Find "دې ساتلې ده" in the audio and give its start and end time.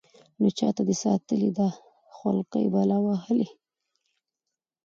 0.87-1.67